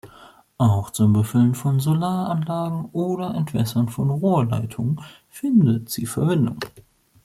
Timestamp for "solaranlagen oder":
1.79-3.35